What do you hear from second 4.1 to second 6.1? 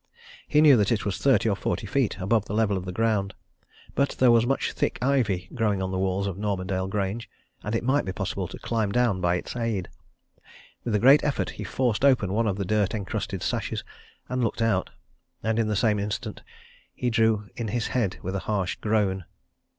there was much thick ivy growing on the